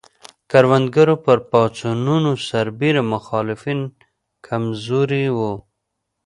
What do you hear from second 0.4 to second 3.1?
کروندګرو پر پاڅونونو سربېره